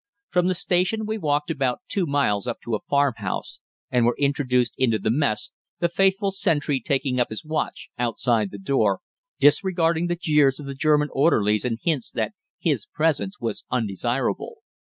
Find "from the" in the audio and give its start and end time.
0.29-0.55